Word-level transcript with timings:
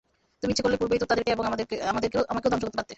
তুমি 0.43 0.51
ইচ্ছে 0.51 0.63
করলে 0.63 0.77
পূর্বেই 0.77 0.99
তো 0.99 1.05
তাদেরকে 1.05 1.31
এবং 1.31 1.43
আমাকেও 1.45 2.49
ধ্বংস 2.51 2.63
করতে 2.63 2.77
পারতে। 2.77 2.89